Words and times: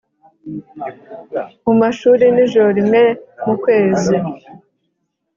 mu 1.63 1.73
mashuri 1.81 2.23
nijoro 2.35 2.69
rimwe 2.77 3.01
mu 3.45 3.53
kwezi 3.63 4.15